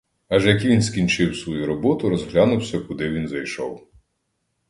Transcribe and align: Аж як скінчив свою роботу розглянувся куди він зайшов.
Аж 0.29 0.45
як 0.45 0.83
скінчив 0.83 1.35
свою 1.37 1.65
роботу 1.65 2.09
розглянувся 2.09 2.79
куди 2.79 3.09
він 3.09 3.27
зайшов. 3.27 3.87